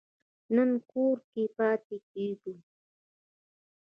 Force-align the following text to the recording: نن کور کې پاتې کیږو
نن 0.55 0.69
کور 0.91 1.17
کې 1.31 1.43
پاتې 1.57 1.97
کیږو 2.09 2.53